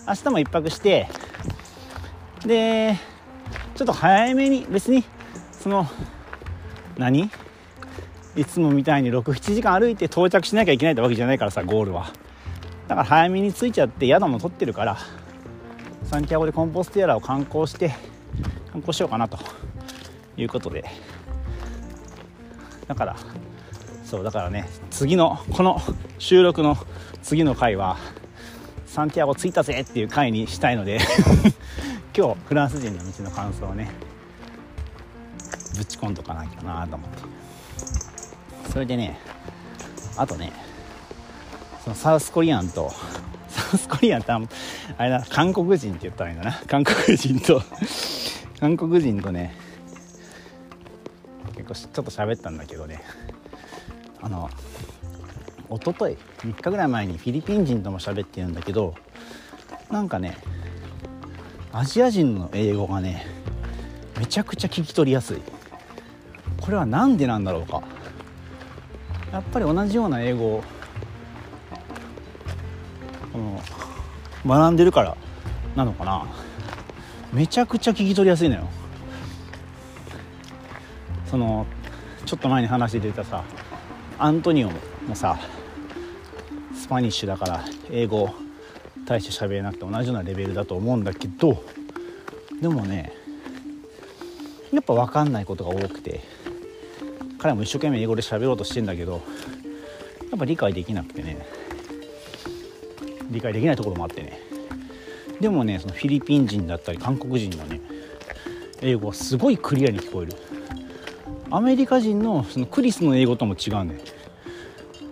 [0.08, 1.08] 明日も一泊して
[2.44, 2.98] で
[3.76, 5.04] ちょっと早めに別に
[5.52, 5.88] その
[6.98, 7.30] 何？
[8.36, 12.12] いつもみたいに67時間歩いて到着しなきゃいけないってわけじゃないからさゴールは。
[12.88, 14.98] だから早めに着いちゃって宿も取ってるから
[16.04, 17.90] サンティアゴでコンポステアラを観光して
[18.72, 19.40] 観光しようかなと。
[20.38, 20.84] いうことで。
[22.88, 23.16] だから
[24.04, 25.82] そうだからね次のこの
[26.20, 26.78] 収録の
[27.24, 27.98] 次の回は
[28.86, 31.00] サンティアゴ着いたぜっていう回にしたいので
[32.16, 33.90] 今日フランス人の道の感想をね
[35.76, 37.35] ぶち込んどかなきゃなと思って。
[38.72, 39.18] それでね
[40.18, 40.52] あとね
[41.84, 42.92] そのサウスコリアンと
[43.48, 46.62] サウスコリアンってあれだ韓国人って言ったらいいんだな。
[46.68, 47.62] 韓国人と
[48.60, 49.56] 韓国人とね
[51.56, 53.02] 結構ちょっと喋ったんだけどね。
[54.22, 54.50] あの
[55.70, 58.94] 一昨日3日ぐらい前にフィリピン人とも喋ってるんだけど
[59.92, 60.38] なんかね
[61.72, 63.26] アジア人の英語がね
[64.18, 65.42] めちゃくちゃ聞き取りやすい。
[66.62, 67.84] これは何でなんだろうか。
[69.36, 70.64] やっぱり同じような英語を
[74.46, 75.18] 学んでるから
[75.76, 76.26] なのかな。
[77.34, 78.70] めちゃくちゃ聞き取りやすいのよ。
[81.30, 81.66] その
[82.26, 83.44] ちょっと前に話して出たさ
[84.18, 85.38] アントニオもさ
[86.74, 88.30] スパニッシュだから英語
[89.06, 91.62] 大して喋れなくて同じようなレベルだと思うんだけど
[92.62, 93.12] でもね
[94.72, 96.35] やっぱ分かんないことが多くて。
[97.46, 99.22] 彼も一生懸命英語で喋ろうとしてんだけど
[100.32, 101.46] やっぱ理解できなくてね。
[103.30, 104.40] 理解できないところもあってね。
[105.40, 107.82] でもねそのフィリピン人だったり韓国人のね
[108.82, 110.34] 英語はすごいクリアに聞こえる。
[111.52, 114.02] アメリカ人のそのクリスの英語とも違うんだよ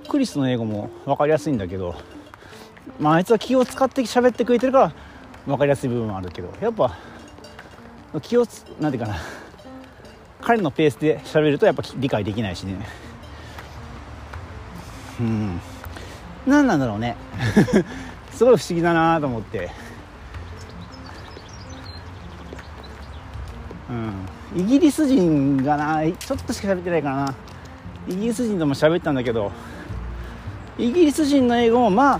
[0.10, 1.94] クリスの英語も分かりやすいんだけど
[3.00, 4.94] まああいつは気を使って喋ってくれてるから
[5.46, 6.98] 分かりやすい部分もあるけどやっぱ
[8.24, 9.43] 気をつなんていうかな。
[10.44, 12.86] 彼のペースで喋るとやっぱ理解できないしね。
[15.20, 15.62] うん。
[16.46, 17.16] 何なんだろうね。
[18.32, 19.72] すごい不思議だなと思って。
[23.90, 24.62] うん。
[24.62, 27.34] イギリス人がなちょっとしか喋ってないからな。
[28.08, 29.50] イギリス人とも喋ったんだけど
[30.78, 32.20] イギリス人の英語もまあ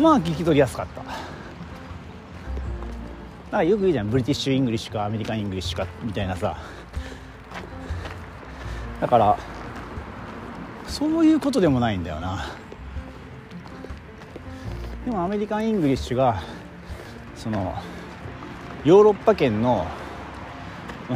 [0.00, 1.02] まあ聞き取りやすかった。
[1.02, 1.16] だか
[3.58, 4.10] らよく言うじゃん。
[4.10, 6.56] British English か American English かみたいなさ。
[9.04, 9.38] だから
[10.86, 12.46] そういうことでもないんだよな。
[15.04, 16.40] でも American English が
[17.36, 17.74] その
[18.82, 19.86] ヨーロッパ圏の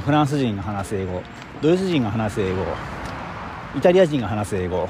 [0.05, 1.22] フランス人が話す英語
[1.62, 2.62] ドイツ人が話す英語
[3.74, 4.87] イタリア人が話す英語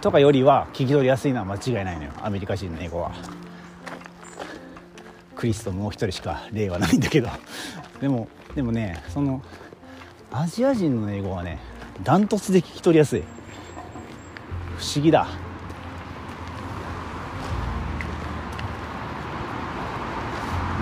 [0.00, 2.12] とかよりは聞き取りやすいのは間違いないのよ。
[2.22, 3.10] アメリカ人の英語は。
[5.34, 7.30] クリスともう一人しか例はないんだけど。
[8.00, 9.42] でもでもねその
[10.30, 11.58] アジア人の英語はね
[12.02, 13.22] ダントツで聞き取りやすい。
[14.76, 15.26] 不思議だ。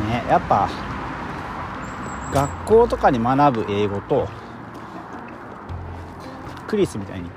[0.09, 0.69] ねやっぱ
[2.33, 4.29] 学校とかに学ぶ英語と
[6.67, 7.31] クリスみたいに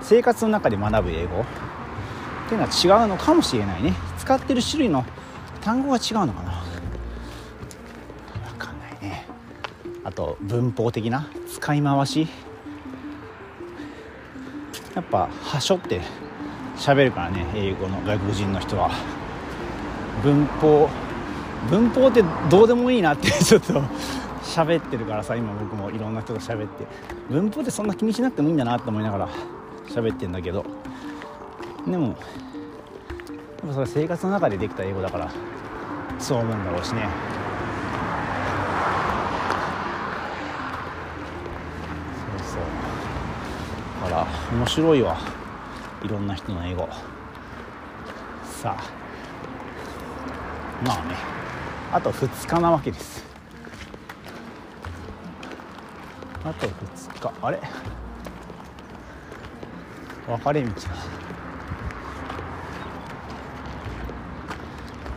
[0.00, 1.44] 生活の中で学ぶ英語っ
[2.48, 3.94] ていうのは違うのかもしれないね。
[4.18, 5.04] 使ってる種類の
[5.62, 6.62] 単語が違うのかな。
[8.50, 9.26] 分かんないね。
[10.04, 12.28] あと文法的な使い回し。
[14.94, 16.00] やっぱはしょって
[16.76, 18.90] 喋るからね英語の外国人の人は。
[20.22, 20.88] 文法
[21.68, 23.82] 文法ってどうでもいいなって ちょっと
[24.42, 26.86] 喋ってるからさ今僕もいろんな人と喋って。
[27.30, 29.28] 文法ってそんな気にしなくてもいいんだなって思いながら
[29.88, 30.64] 喋ってんだけど。
[31.86, 32.16] でもやっ
[33.68, 35.30] ぱそれ生活の中でできた英語だから
[36.18, 37.08] そう思うんだろうしね
[42.38, 45.18] そうそうだから面白いわ。
[46.04, 46.88] いろんな人の英語。
[48.44, 48.84] さあ。
[50.86, 51.16] まあね。
[51.92, 53.24] あと2日なわけです。
[56.44, 57.32] あと2日。
[57.42, 57.60] あれ？
[60.28, 60.80] 分かれ道だ。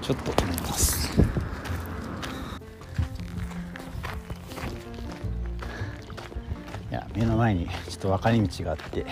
[0.01, 1.21] ちょっと止めます。
[6.89, 9.05] いや目の前にちょっと分かれ道があって。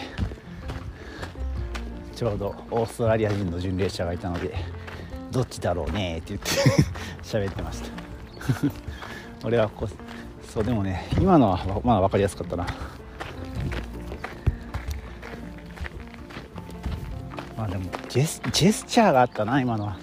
[2.16, 4.56] ちょうどオーストラリア人の巡礼者がいたので
[5.32, 6.50] どっちだろうねって言って
[7.22, 7.90] 喋ってました。
[9.44, 9.88] 俺はこ
[10.48, 12.66] そうでもね今のはまだ分かりやすかったな。
[17.58, 19.98] まあでもジェスジェスチャーがあったな今のは。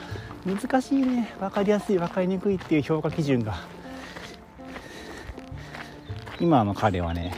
[0.44, 1.33] 難しいね。
[1.40, 3.57] 分かりやすい分かりにくいっていう評価基準が。
[6.40, 7.33] 今の彼はね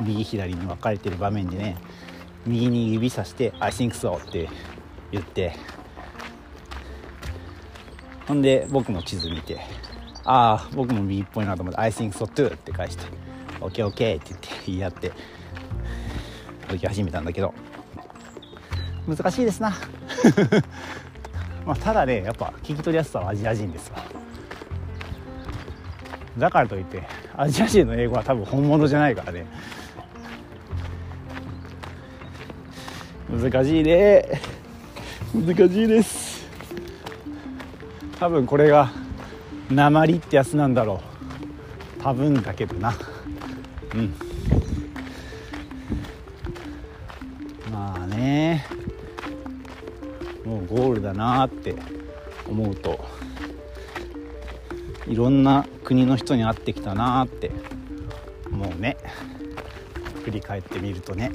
[0.00, 1.76] 右左に分かれてる場面でね
[2.46, 4.48] 右に指さして「I think so」って
[5.12, 5.54] 言って。
[8.26, 9.58] ほんで僕の地図見て
[10.24, 13.04] 「ああ僕も右っぽいなと思って「I think so too」って返して
[13.60, 15.12] 「OKOK」って言って言い合って
[16.68, 17.52] 歩き始めたんだけど。
[19.08, 19.74] 難しいですな。
[21.66, 23.98] まあただねやっぱ聞き取りやすさはアジア人ですわ。
[26.38, 27.02] だからといって
[27.36, 29.46] アジア人の英語は多分本物じゃないからね。
[33.30, 34.24] 難しいね。
[35.32, 36.44] 難しいです。
[38.18, 38.90] 多分これが
[39.70, 41.00] 鉛ってやつなんだろ
[41.98, 42.02] う。
[42.02, 42.92] 多分だけどな。
[43.94, 44.14] うん。
[47.72, 48.66] まあね。
[50.44, 51.76] もうゴールだなって
[52.48, 52.98] 思うと。
[55.06, 57.52] いろんな国の人に会ってきたなって
[58.50, 58.96] もうね。
[60.24, 61.30] 振り返ってみるとね。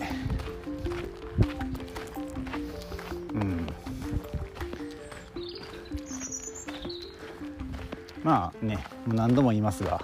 [8.25, 10.01] まあね何度も言いますが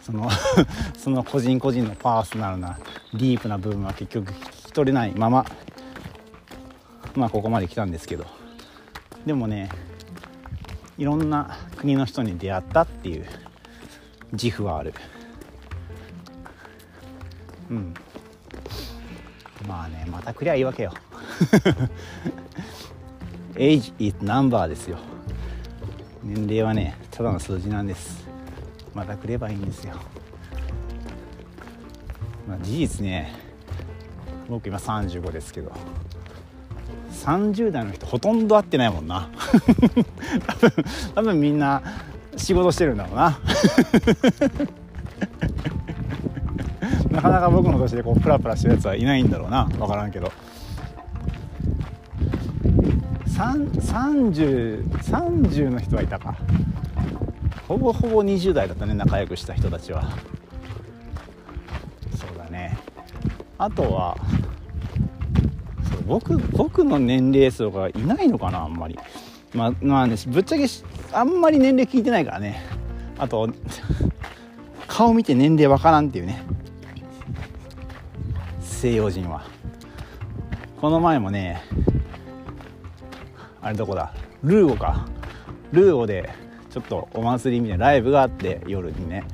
[0.00, 0.30] その
[0.96, 2.78] その個人個人のパーソナルな
[3.12, 5.44] ディープな部分は結局聞き取れないまま
[7.14, 8.24] まあここまで来たんですけど
[9.26, 9.68] でもね
[10.96, 13.26] いろんな国の人に出会ったっていう
[14.32, 14.94] 自負はある。
[17.70, 17.94] うん。
[19.66, 20.92] まあねまたくりゃいいわけよ。
[23.54, 24.98] Age is number ですよ。
[26.22, 28.26] 年齢はねただの数字なんです。
[28.94, 29.92] またくればいいんですよ、
[32.48, 33.34] まあ、事実ね
[34.48, 35.70] 僕今35ですけど。
[37.12, 39.28] 30代の人ほとんど会ってないもんな。
[40.46, 40.72] 多分
[41.14, 41.82] 多分みんな
[42.38, 43.38] 仕事してるんだろうな。
[47.10, 49.66] なかなか僕の年でこうプラプラしてるやつはいないんだろうな。
[49.66, 50.32] 分からんけど。
[53.26, 56.38] 3030 30の人はいたか。
[57.70, 60.02] ほぼほぼ20代だったね仲良くした人たちは。
[62.16, 62.76] そうだね。
[63.58, 64.16] あとは
[65.88, 68.98] そう僕僕の年齢層がいないのかなあんまり。
[69.54, 70.66] まあまあねぶっちゃけ
[71.12, 72.60] あんまり年齢聞いてないからね。
[73.16, 73.48] あと
[74.88, 76.42] 顔見て年齢わからんっていうね。
[78.60, 79.44] 西洋人は。
[80.80, 81.62] この前もね
[83.62, 84.12] あれどこだ？
[84.42, 85.06] ルーオか。
[85.70, 89.24] ルーオでちょっとお祭りみたいなライブがあって夜にね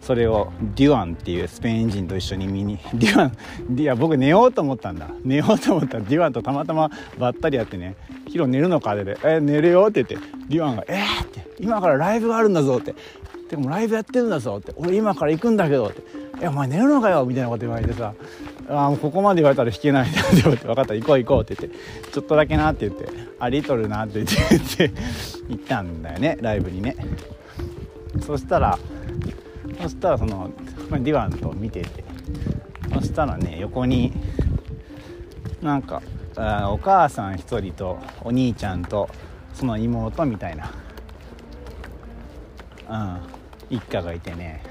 [0.00, 7.94] それをデュアンっていうスペイン人と一緒に見に デュアンいや僕寝ようと思ったんだ寝ようと思ったらデュアンとたまたまばったりやってね
[8.26, 12.94] 「ヒロ寝るのか?」って「え寝るよ」って言ってデュアンが「えー!」って「今からライブがあるんだぞ」って
[13.50, 16.02] 「でもライブやってるんだぞ」って「俺今から行くんだけど」って
[16.40, 18.14] 「えお前寝るのかよ」みたいなこと言われてさ
[18.70, 20.10] あここまで言われたら弾けない。
[20.10, 20.94] って思って分かった。
[20.94, 22.10] 行こう行こうって言って。
[22.12, 23.08] ちょっとだけなって言って。
[23.38, 24.90] あリトルなって言って。
[25.48, 26.94] 行ったんだよねライブにね。
[28.20, 28.78] そしたら
[29.80, 30.50] そしたらその、
[30.90, 32.04] ディワンと見てて。
[32.92, 34.12] そしたらね横に
[35.62, 36.02] なんか
[36.36, 39.08] あお母さん1人とお兄ちゃんと
[39.54, 40.70] その妹みたいな。
[42.90, 43.76] うん。
[43.76, 44.62] 一家がいてね。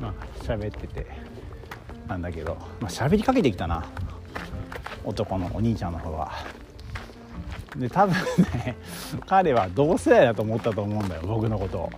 [0.00, 1.25] まあ喋ってて。
[2.08, 3.84] なんだけど、まあ、喋りかけてきたな。
[5.06, 6.32] 男のお兄ちゃんの方は
[7.76, 8.14] で多分
[8.64, 8.76] ね
[9.26, 11.90] 彼は同世代だと思ったと思うんだよ僕のこと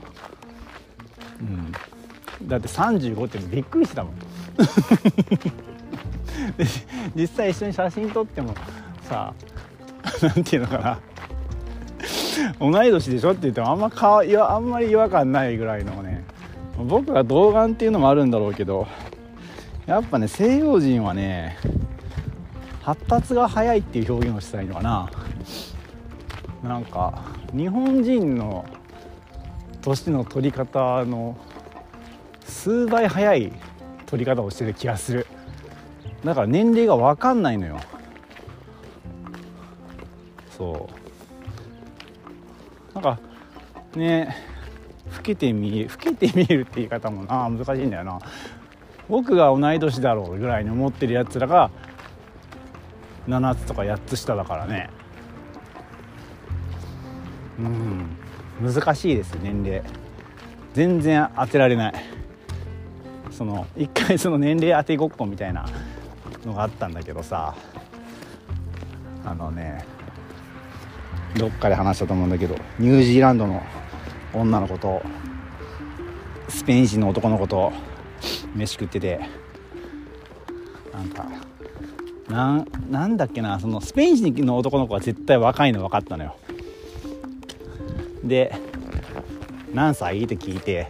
[1.41, 1.73] うん。
[2.49, 4.15] だって35ってびっくりしたもん。
[7.15, 8.55] 実際一緒に写真撮っても
[9.03, 9.33] さ
[10.23, 10.99] 何て言うのかな。
[12.61, 16.25] 同い年でしょって言ってもあんまかいやあんまり違和感ないぐらいのね。
[16.77, 18.87] 僕が童顔っていうのもあるんだろうけど
[19.89, 21.57] やっぱね西洋人はね
[22.83, 25.11] 発達が早いっていう表現をしたいいのかな。
[26.63, 27.25] なんか
[27.57, 28.67] 日本人の
[29.81, 31.39] 年の取り方の
[32.45, 33.53] 数倍早い
[34.05, 35.27] 取り方をしてる気がする。
[36.23, 37.81] だから年齢が分かんないのよ。
[40.51, 40.91] そ
[42.91, 42.95] う。
[42.95, 43.19] なんか
[43.95, 44.37] ね
[45.17, 48.19] 老けて見え老けて見えるって言い方もな難しいんだよな。
[49.09, 51.71] 僕が同い年だろうぐらいに思ってるやつらが
[53.27, 54.91] 7つとか8つ下だからね。
[57.59, 58.73] うん。
[58.75, 59.83] 難しいです年齢。
[60.75, 61.95] 全然当てられない。
[63.31, 65.67] その一回その年齢当てごっこみたいな
[66.45, 67.55] のがあったんだけどさ。
[69.29, 69.85] あのね
[71.37, 73.63] どっかで話したと思うんだけどニュージーランドの
[74.33, 75.03] 女の子と
[76.49, 77.73] スペイン人の男の子と
[78.55, 79.21] 飯食ってて。
[80.93, 81.27] なんか
[82.29, 86.37] ななんだっけなそのスペイン人の男の子は絶対若いの分かったのよ。
[88.25, 88.55] で
[89.73, 90.23] 何歳？
[90.23, 90.89] って聞いて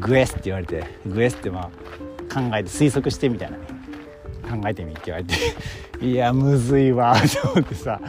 [0.00, 1.64] グエスって言われてグエスってまあ
[2.34, 3.58] 考えて推測してみたいな。
[4.48, 5.34] 考えてみって言われて。
[6.00, 8.00] いやむずいわと思ってさ。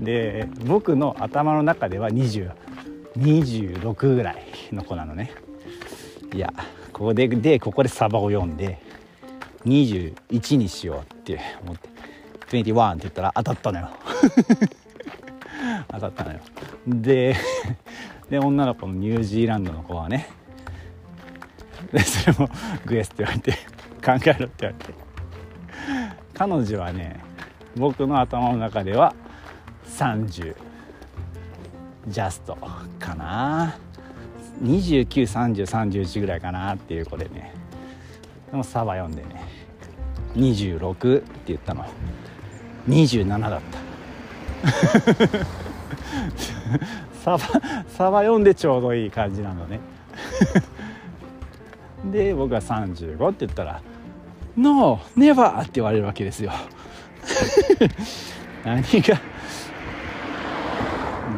[0.00, 5.32] で僕の頭の中では2026ぐらいの子なのね。
[6.34, 6.52] いや
[6.96, 8.80] ここででここでサバを読んで
[9.66, 11.90] 21にしようって思って
[12.62, 13.90] 21って言ったら当たったのよ。
[15.88, 16.40] 当たったのよ。
[16.86, 17.36] で
[18.30, 20.30] で女の子のニュージーランドの子はね
[21.92, 22.48] でそれも
[22.86, 23.52] グエスって言われて
[24.02, 24.94] 考えろって言われて。
[26.32, 27.20] 彼女はね
[27.76, 29.14] 僕の頭の中では
[29.86, 30.56] 30
[32.08, 32.56] ジャスト
[32.98, 33.76] かな。
[34.62, 37.52] 293031ぐらいかなっていう子でね。
[38.50, 39.44] でもサバ読んでね。
[40.34, 41.84] 26って言ったの。
[42.88, 43.86] 27だった。
[47.22, 47.38] サバ
[47.88, 49.80] サバ読んでちょうどいい感じなのね。
[52.10, 53.80] で僕が35って言ったら
[54.56, 56.52] 「ノーネバー!」って言われるわけですよ。
[58.64, 59.20] 何が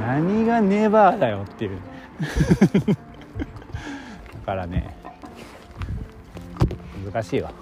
[0.06, 1.78] 何がネバーだよっていう。
[4.48, 4.96] からね。
[7.04, 7.52] 難しいわ。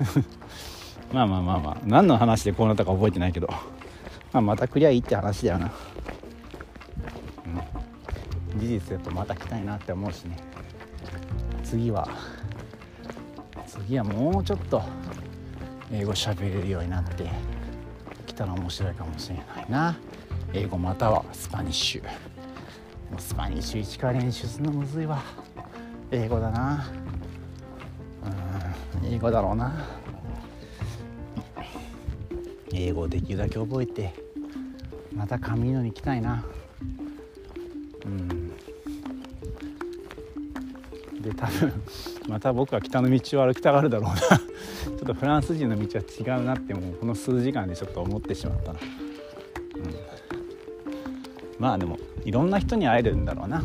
[1.10, 1.76] まあまあまあまあ。
[1.86, 3.48] 何の話でこうなったか覚えてないけど、
[4.30, 5.72] まあ、またクリアいいって話だよな、
[8.52, 10.36] うん、事実やっぱまた来たいなって思うしね。
[11.64, 12.06] 次は。
[13.66, 14.82] 次はもうちょっと。
[15.90, 17.26] 英語喋れるようになって。
[18.26, 19.96] きたら面白いかもしれないな。
[20.52, 25.22] 英語または Spanish。Spanish 1から練習するのむずいわ。
[26.10, 26.90] 英語だな。
[29.02, 29.72] うん英語だろうな。
[32.72, 34.14] 英語をできるだけ覚えて
[35.14, 36.44] また上野に行きたいな。
[38.04, 38.50] うん。
[41.20, 41.72] で多分
[42.28, 44.16] また僕は北の道を歩きたがるだろうな。
[44.16, 48.80] ちょっとフランス人の道は違うなってもうこの数時間でちょっと思ってしまったな、
[49.76, 49.94] うん、
[51.58, 53.62] まあでもいろんな人に会えるんだろうな。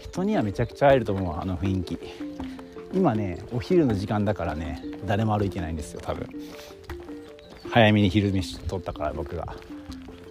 [0.00, 1.98] 人にはめちゃくちゃ会えると思うあの雰囲気。
[2.92, 6.28] 今ねお昼の時間だからね誰も歩いてないんですよ多分。
[7.70, 9.54] 早めに昼飯取ったから僕が。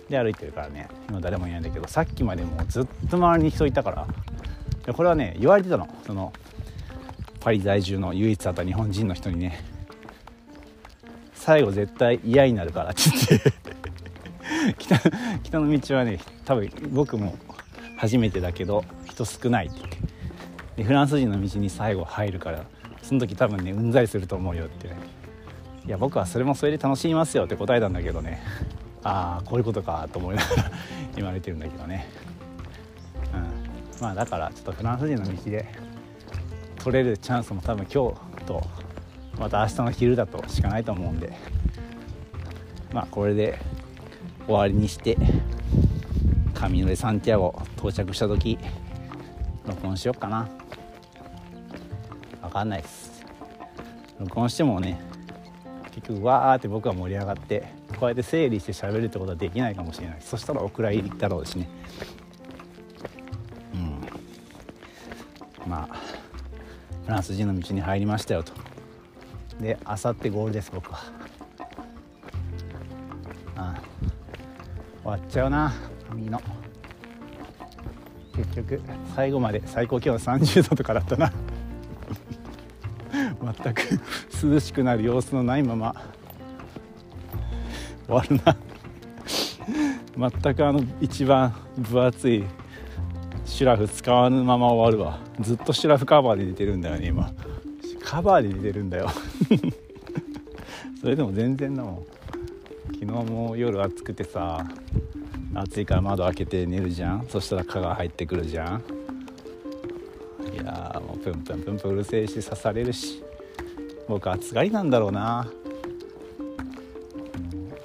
[0.09, 4.07] で歩いてるからね今誰もいないんだけどさっきまでもうずっと周りに人いたから。
[4.85, 5.87] でこれはね言われてたの。
[6.05, 6.31] その
[7.39, 9.59] パリ在住の唯一あった日本人の人にね。
[11.33, 13.53] 最後絶対嫌になるからって言って。
[14.77, 14.99] 北
[15.43, 17.35] 北の道はね多分僕も
[17.97, 19.97] 初めてだけど人少ないって言って
[20.77, 22.65] でフランス人の道に最後入るから
[23.01, 24.87] その時多分ねうんざりすると思うよって。
[24.87, 25.23] ね
[25.85, 28.41] いや僕はそれもそれで楽しみますよって答えたんだけどね。
[29.03, 30.71] ああこういうことかと思いながら
[31.15, 32.07] 言われてるんだけどね。
[33.33, 34.01] うん。
[34.01, 35.67] まあだからちょっとフランス人の道で
[36.77, 38.65] 取れるチャンスも多分今日と
[39.37, 41.33] また明日の昼だとしかないと思うんで。
[42.93, 43.59] まあこれで
[44.45, 45.17] 終わりにして
[46.53, 48.57] 上野でサンティアゴ到着した時
[49.65, 50.49] 録音しよっかな。
[52.41, 53.23] 分かんないです。
[54.19, 54.99] 録音してもね
[55.95, 57.63] 結局わーって僕は盛り上がって
[57.99, 60.17] こうやって整理して喋るってことはできないかもしれない。
[60.21, 61.69] そしたらお蔵入りだろうしね。
[63.73, 63.77] う
[65.67, 65.69] ん。
[65.69, 65.95] まあ
[67.05, 68.53] フランス人の道に入りましたよと。
[69.59, 70.99] であさってゴールです僕は。
[75.13, 75.71] わっちゃうな
[76.09, 76.41] 髪の。
[78.35, 78.81] 結局
[79.15, 81.31] 最後まで最高気温30度とかだったな。
[83.63, 83.81] 全く
[84.43, 85.95] 涼しくなる様子のないまま。
[88.07, 88.41] 終わる
[90.17, 90.31] な。
[90.31, 92.43] 全くあの一番分厚い
[93.45, 95.19] シュラフ使わぬまま終わるわ。
[95.41, 97.31] ずっとシュラフカバーで出てるんだよね今。
[98.03, 99.11] カバーで出てるんだよ。
[100.99, 102.12] それでも全然だもん。
[103.05, 104.65] 昨日も夜暑くてさ
[105.53, 107.27] 暑いから窓開けて寝るじゃん。
[107.27, 108.83] そしたら蚊が入ってくるじゃん。
[110.53, 113.21] いやもうプンプンプンプンうるせえし刺されるし。
[114.07, 115.51] 僕暑がりなんだろうな。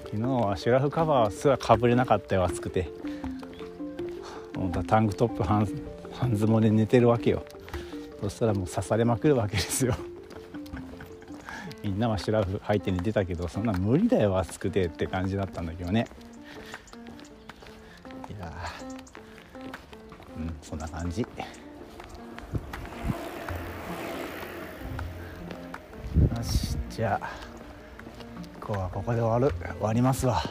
[0.05, 2.89] 昨日はシュラフカバーすらかぶれなかったよ暑くて。
[4.55, 5.69] もうタンクトップ半
[6.13, 7.45] 半ズボンで寝てるわけよ。
[8.21, 9.97] そしたらもう刺されまくるわけですよ。
[11.83, 16.07] みんなはシュラフ履いて寝てたけどそんな無理だよ暑くてって感じだったんだけどね。
[18.29, 18.53] いや
[20.37, 21.23] うんそんな感じ。
[21.23, 21.29] よ
[26.43, 27.31] しじゃあ
[28.61, 29.55] 今日はここで終わる。
[29.77, 30.43] 終わりますわ。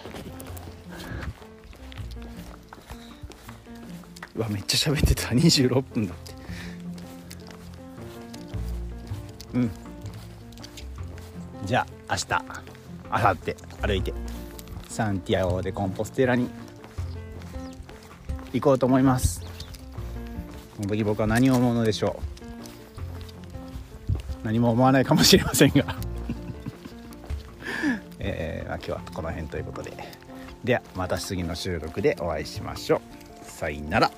[4.36, 5.30] うわめっちゃ喋ってた。
[5.36, 6.34] 26分だって。
[9.56, 9.72] うん。
[11.68, 12.46] じゃあ明日
[13.12, 13.56] 明後日
[13.86, 14.14] 歩いて
[14.88, 16.50] サンティアゴ・でコンポステラに
[18.54, 19.42] 行こうと思います。
[20.78, 22.22] この時僕は何を思うのでしょ
[24.44, 24.46] う。
[24.46, 25.98] 何も思わないかもしれませんが。
[28.20, 29.92] えー、今日はこの辺ということで。
[30.64, 33.02] ではまた次の収録でお会いしましょ
[33.44, 33.46] う。
[33.46, 34.10] さよなら。